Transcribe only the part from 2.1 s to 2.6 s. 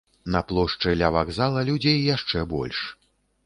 яшчэ